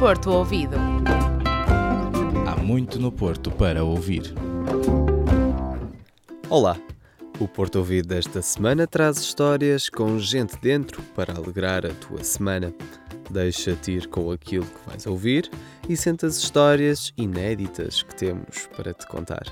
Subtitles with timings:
[0.00, 0.76] Porto Ouvido.
[2.48, 4.32] Há muito no Porto para ouvir.
[6.48, 6.80] Olá!
[7.38, 12.72] O Porto Ouvido desta semana traz histórias com gente dentro para alegrar a tua semana.
[13.28, 15.50] Deixa-te ir com aquilo que vais ouvir
[15.86, 19.44] e sente as histórias inéditas que temos para te contar.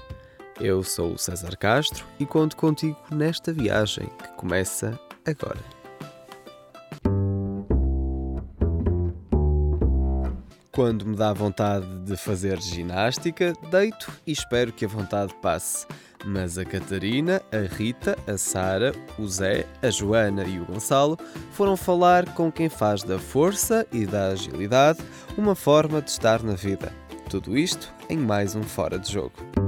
[0.59, 5.78] Eu sou o César Castro e conto contigo nesta viagem que começa agora.
[10.79, 15.85] Quando me dá vontade de fazer ginástica, deito e espero que a vontade passe.
[16.25, 21.19] Mas a Catarina, a Rita, a Sara, o Zé, a Joana e o Gonçalo
[21.51, 25.01] foram falar com quem faz da força e da agilidade
[25.37, 26.93] uma forma de estar na vida.
[27.29, 29.68] Tudo isto em mais um Fora de Jogo.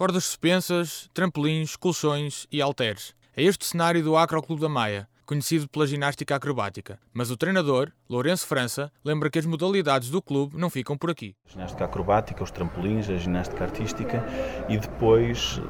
[0.00, 3.14] Cordas suspensas, trampolins, colchões e halteres.
[3.36, 6.98] É este cenário do Acroclube da Maia, conhecido pela ginástica acrobática.
[7.12, 11.36] Mas o treinador, Lourenço França, lembra que as modalidades do clube não ficam por aqui.
[11.46, 14.24] A ginástica acrobática, os trampolins, a ginástica artística
[14.70, 15.60] e depois,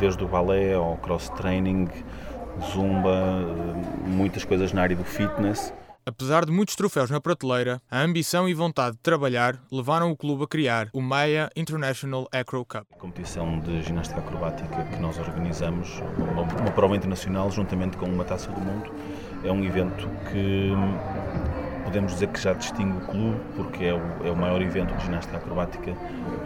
[0.00, 1.88] desde o balé ao cross-training,
[2.72, 3.38] zumba,
[4.04, 5.72] muitas coisas na área do fitness.
[6.08, 10.44] Apesar de muitos troféus na prateleira, a ambição e vontade de trabalhar levaram o clube
[10.44, 12.86] a criar o Maya International Acro Cup.
[12.92, 18.22] A competição de ginástica acrobática que nós organizamos, uma, uma prova internacional juntamente com uma
[18.22, 18.88] taça do mundo,
[19.42, 20.70] é um evento que
[21.82, 25.06] podemos dizer que já distingue o clube, porque é o, é o maior evento de
[25.06, 25.92] ginástica acrobática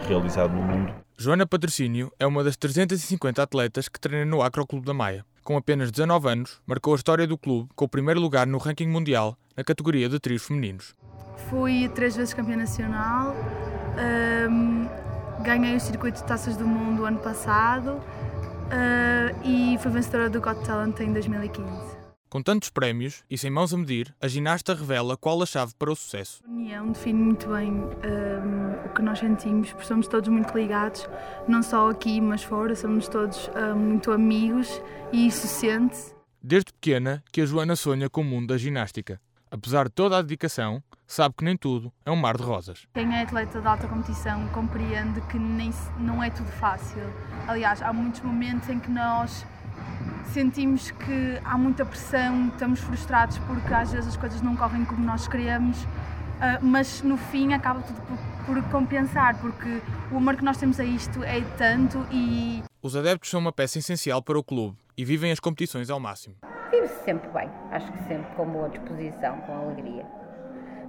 [0.07, 0.91] realizado no mundo.
[1.19, 5.23] Joana Patrocínio é uma das 350 atletas que treina no Acro Clube da Maia.
[5.43, 8.87] Com apenas 19 anos, marcou a história do clube com o primeiro lugar no ranking
[8.87, 10.93] mundial na categoria de trios femininos.
[11.49, 13.35] Fui três vezes campeã nacional,
[14.49, 14.87] um,
[15.43, 17.93] ganhei o circuito de taças do mundo ano passado
[18.71, 22.01] uh, e fui vencedora do Got Talent em 2015.
[22.31, 25.91] Com tantos prémios e sem mãos a medir, a ginasta revela qual a chave para
[25.91, 26.41] o sucesso.
[26.47, 31.09] A união define muito bem um, o que nós sentimos, porque somos todos muito ligados,
[31.45, 34.81] não só aqui, mas fora, somos todos um, muito amigos
[35.11, 36.15] e isso sente-se.
[36.41, 39.19] Desde pequena que a Joana sonha com o mundo da ginástica.
[39.51, 42.87] Apesar de toda a dedicação, sabe que nem tudo é um mar de rosas.
[42.93, 47.03] Quem é atleta de alta competição compreende que nem, não é tudo fácil.
[47.45, 49.45] Aliás, há muitos momentos em que nós
[50.31, 55.03] sentimos que há muita pressão, estamos frustrados porque às vezes as coisas não correm como
[55.03, 55.85] nós queremos,
[56.39, 59.81] ah, mas no fim acaba tudo por, por compensar, porque
[60.13, 62.63] o amor que nós temos a isto é tanto e.
[62.81, 66.37] Os adeptos são uma peça essencial para o clube e vivem as competições ao máximo.
[66.71, 70.21] Vive-se sempre bem, acho que sempre com boa disposição, com alegria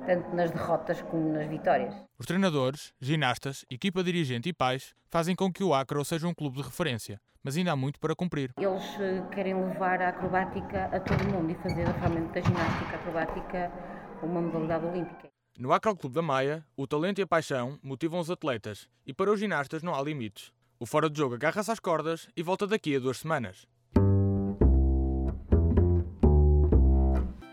[0.06, 1.94] tanto nas derrotas como nas vitórias.
[2.18, 6.56] Os treinadores, ginastas, equipa dirigente e pais fazem com que o Acro seja um clube
[6.56, 8.52] de referência, mas ainda há muito para cumprir.
[8.58, 13.72] Eles eh, querem levar a acrobática a todo mundo e fazer realmente da ginástica acrobática
[14.22, 15.28] uma modalidade olímpica.
[15.58, 19.30] No Acro Clube da Maia, o talento e a paixão motivam os atletas e para
[19.30, 20.52] os ginastas não há limites.
[20.80, 23.68] O fora de jogo agarra-se às cordas e volta daqui a duas semanas.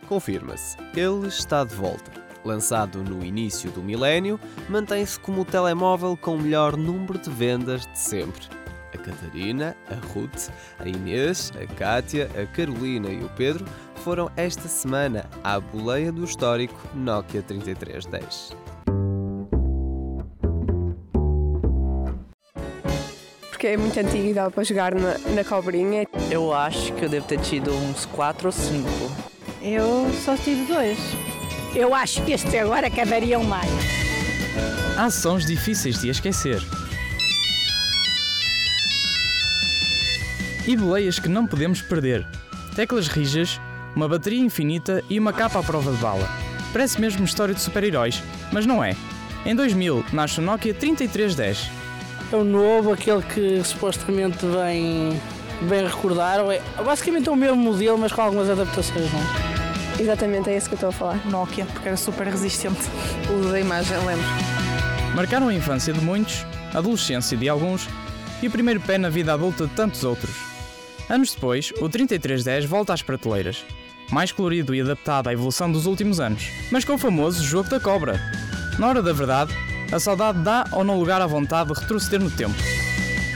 [0.09, 2.11] Confirma-se, ele está de volta
[2.43, 7.85] lançado no início do milénio, mantém-se como o telemóvel com o melhor número de vendas
[7.85, 8.47] de sempre.
[8.91, 10.49] A Catarina, a Ruth,
[10.79, 13.63] a Inês, a Kátia, a Carolina e o Pedro
[13.97, 18.57] foram esta semana à boleia do histórico Nokia 3310.
[23.51, 26.07] Porque é muito antigo e dá para jogar na, na cobrinha.
[26.31, 29.29] Eu acho que eu devo ter tido uns 4 ou 5.
[29.61, 30.97] Eu só tive dois.
[31.75, 33.69] Eu acho que este agora caberiam mais.
[34.97, 36.61] Há sons difíceis de esquecer.
[40.65, 42.25] E boleias que não podemos perder.
[42.75, 43.59] Teclas rijas,
[43.95, 46.29] uma bateria infinita e uma capa à prova de bala.
[46.71, 48.95] Parece mesmo história de super-heróis, mas não é.
[49.45, 51.69] Em 2000 nasce o Nokia 3310.
[52.31, 55.19] É o novo, aquele que supostamente vem,
[55.67, 56.39] bem recordar.
[56.51, 59.49] É, basicamente é o mesmo modelo, mas com algumas adaptações, não é?
[60.00, 61.28] Exatamente, é isso que eu estou a falar.
[61.28, 62.80] Nokia, porque era super resistente.
[63.30, 64.25] O da imagem, lembro.
[65.13, 67.88] Marcaram a infância de muitos, a adolescência de alguns
[68.42, 70.34] e o primeiro pé na vida adulta de tantos outros.
[71.10, 73.66] Anos depois, o 3310 volta às prateleiras,
[74.12, 77.80] mais colorido e adaptado à evolução dos últimos anos, mas com o famoso jogo da
[77.80, 78.19] cobra.
[78.78, 79.54] Na hora da verdade,
[79.92, 82.56] a saudade dá ou não lugar à vontade de retroceder no tempo.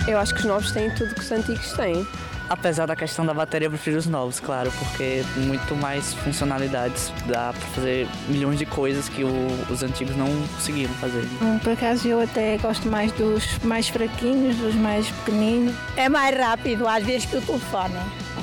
[0.08, 2.06] Eu acho que os novos têm tudo que os antigos têm.
[2.50, 7.54] Apesar da questão da bateria, eu prefiro os novos, claro, porque muito mais funcionalidades, dá
[7.54, 11.26] para fazer milhões de coisas que o, os antigos não conseguiram fazer.
[11.42, 15.74] Hum, por acaso eu até gosto mais dos mais fraquinhos, dos mais pequeninos.
[15.96, 17.96] É mais rápido às vezes que o telefone.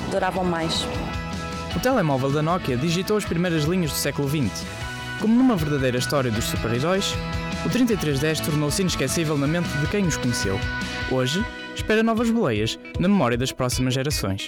[0.09, 0.85] Duravam mais.
[1.75, 4.65] O telemóvel da Nokia digitou as primeiras linhas do século XX.
[5.21, 7.13] Como numa verdadeira história dos super-heróis,
[7.65, 10.59] o 3310 tornou-se inesquecível na mente de quem os conheceu.
[11.11, 11.45] Hoje,
[11.75, 14.47] espera novas boleias na memória das próximas gerações.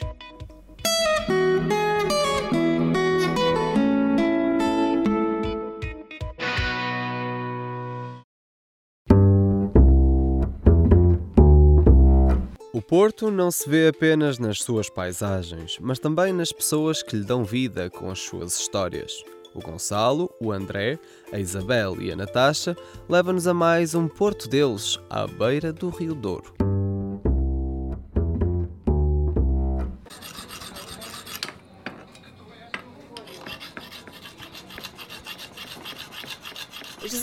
[12.73, 17.23] O Porto não se vê apenas nas suas paisagens, mas também nas pessoas que lhe
[17.23, 19.23] dão vida com as suas histórias.
[19.53, 20.97] O Gonçalo, o André,
[21.31, 22.75] a Isabel e a Natasha
[23.07, 26.62] levam-nos a mais um Porto deles, à beira do Rio Douro.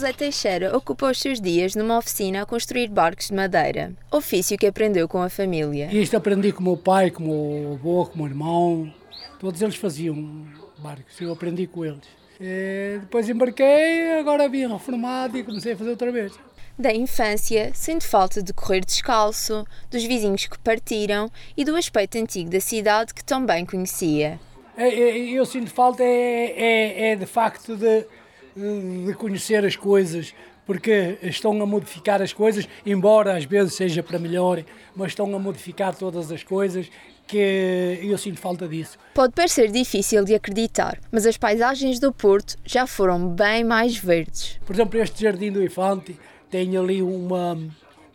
[0.00, 4.66] José Teixeira ocupa os seus dias numa oficina a construir barcos de madeira, ofício que
[4.66, 5.92] aprendeu com a família.
[5.92, 7.26] Isto aprendi com o meu pai, com o
[7.60, 8.94] meu avô, com o meu irmão.
[9.38, 10.46] Todos eles faziam
[10.78, 12.00] barcos, eu aprendi com eles.
[12.40, 16.32] E depois embarquei, agora vim reformado e comecei a fazer outra vez.
[16.78, 22.48] Da infância, sente falta de correr descalço, dos vizinhos que partiram e do aspecto antigo
[22.48, 24.40] da cidade que tão bem conhecia.
[24.78, 28.06] É, é, Eu sinto falta é, é, é de facto de,
[28.56, 30.34] de conhecer as coisas,
[30.66, 34.62] porque estão a modificar as coisas, embora às vezes seja para melhor,
[34.94, 36.90] mas estão a modificar todas as coisas
[37.26, 38.98] que eu sinto falta disso.
[39.14, 44.58] Pode parecer difícil de acreditar, mas as paisagens do Porto já foram bem mais verdes.
[44.66, 46.18] Por exemplo, este Jardim do Infante
[46.50, 47.56] tem ali uma,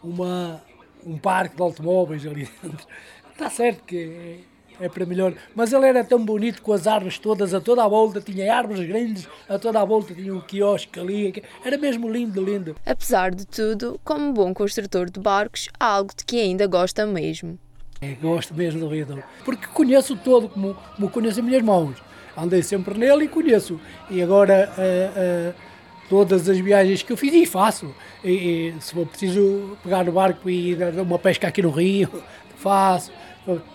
[0.03, 0.61] uma,
[1.05, 2.85] um parque de automóveis ali dentro.
[3.31, 4.43] Está certo que
[4.79, 7.87] é, para melhor, mas ele era tão bonito com as árvores todas a toda a
[7.87, 12.43] volta, tinha árvores grandes a toda a volta, tinha um quiosque ali, era mesmo lindo,
[12.43, 12.75] lindo.
[12.85, 17.57] Apesar de tudo, como bom construtor de barcos, há algo de que ainda gosta mesmo.
[18.01, 21.95] É, gosto mesmo do Douro, porque conheço todo como, como conheço as minhas mãos.
[22.37, 23.79] Andei sempre nele e conheço.
[24.09, 25.55] E agora uh, uh,
[26.09, 27.95] todas as viagens que eu fiz e faço.
[28.23, 32.21] E, e, se for preciso pegar no barco e dar uma pesca aqui no Rio,
[32.57, 33.11] faço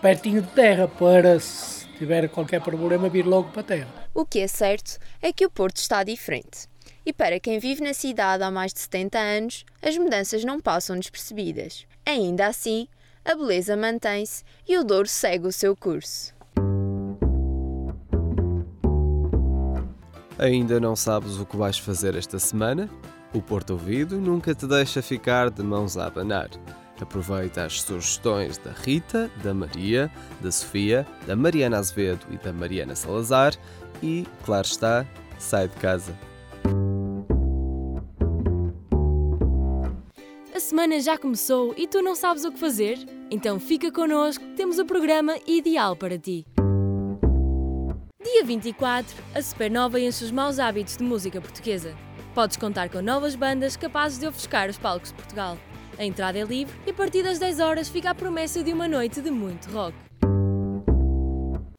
[0.01, 3.89] pertinho de terra para se tiver qualquer problema vir logo para a terra.
[4.13, 6.69] O que é certo é que o Porto está diferente.
[7.05, 10.97] E para quem vive na cidade há mais de 70 anos, as mudanças não passam
[10.97, 11.87] despercebidas.
[12.05, 12.89] Ainda assim,
[13.25, 16.35] a beleza mantém-se e o Douro segue o seu curso.
[20.39, 22.89] Ainda não sabes o que vais fazer esta semana?
[23.33, 26.49] O Porto Ouvido nunca te deixa ficar de mãos a abanar.
[27.01, 30.11] Aproveita as sugestões da Rita, da Maria,
[30.41, 33.55] da Sofia, da Mariana Azevedo e da Mariana Salazar
[34.03, 35.07] e, claro está,
[35.39, 36.17] sai de casa.
[40.55, 42.99] A semana já começou e tu não sabes o que fazer?
[43.31, 46.47] Então fica connosco, temos o programa ideal para ti.
[48.23, 51.97] Dia 24, a Supernova enche os maus hábitos de música portuguesa.
[52.35, 55.57] Podes contar com novas bandas capazes de ofuscar os palcos de Portugal.
[56.01, 58.89] A entrada é livre e a partir das 10 horas fica a promessa de uma
[58.89, 59.95] noite de muito rock.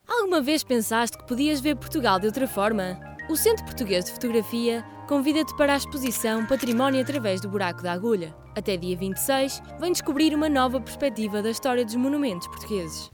[0.07, 2.99] Alguma vez pensaste que podias ver Portugal de outra forma?
[3.27, 8.31] O Centro Português de Fotografia convida-te para a exposição Património através do Buraco da Agulha.
[8.55, 13.09] Até dia 26, vem descobrir uma nova perspectiva da história dos monumentos portugueses.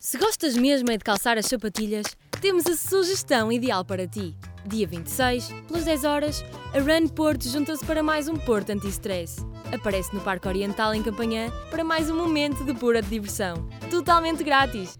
[0.00, 4.34] Se gostas mesmo é de calçar as sapatilhas, temos a sugestão ideal para ti.
[4.66, 9.44] Dia 26, pelas 10 horas, a Run Porto junta-se para mais um Porto anti-stress.
[9.72, 13.68] Aparece no Parque Oriental em Campanhã para mais um momento de pura diversão.
[13.90, 14.98] Totalmente grátis!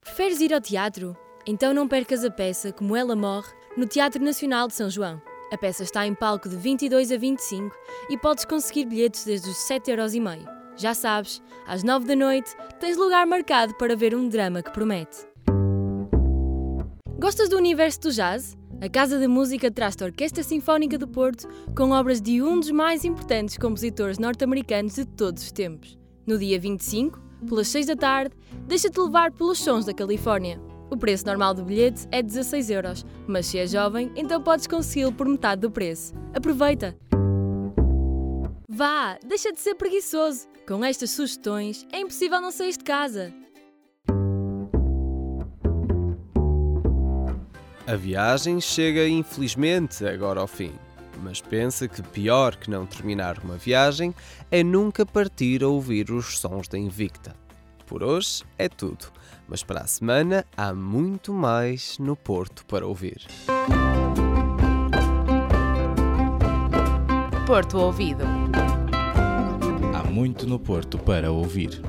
[0.00, 1.16] Preferes ir ao teatro?
[1.46, 5.20] Então não percas a peça Como Ela Morre no Teatro Nacional de São João.
[5.52, 7.74] A peça está em palco de 22 a 25
[8.10, 10.46] e podes conseguir bilhetes desde os 7,5€.
[10.76, 15.26] Já sabes, às 9 da noite tens lugar marcado para ver um drama que promete.
[17.20, 18.56] Gostas do universo do jazz?
[18.80, 22.70] A Casa da Música traz-te a Orquestra Sinfónica do Porto com obras de um dos
[22.70, 25.98] mais importantes compositores norte-americanos de todos os tempos.
[26.24, 28.36] No dia 25, pelas 6 da tarde,
[28.68, 30.60] deixa-te levar pelos sons da Califórnia.
[30.92, 35.12] O preço normal do bilhete é 16 euros, mas se és jovem, então podes consegui-lo
[35.12, 36.14] por metade do preço.
[36.32, 36.96] Aproveita!
[38.68, 40.46] Vá, deixa de ser preguiçoso.
[40.68, 43.34] Com estas sugestões, é impossível não sair de casa.
[47.88, 50.72] A viagem chega infelizmente agora ao fim.
[51.22, 54.14] mas pensa que pior que não terminar uma viagem
[54.50, 57.34] é nunca partir a ouvir os sons da Invicta.
[57.86, 59.06] Por hoje é tudo,
[59.48, 63.26] mas para a semana há muito mais no Porto para ouvir.
[67.46, 68.24] Porto Ouvido.
[69.94, 71.80] Há muito no Porto para ouvir.